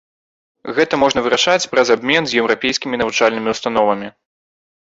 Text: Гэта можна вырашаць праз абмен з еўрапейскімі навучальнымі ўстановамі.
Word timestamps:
Гэта 0.77 0.93
можна 1.03 1.23
вырашаць 1.25 1.67
праз 1.75 1.93
абмен 1.97 2.23
з 2.33 2.41
еўрапейскімі 2.43 3.01
навучальнымі 3.05 3.49
ўстановамі. 3.57 4.07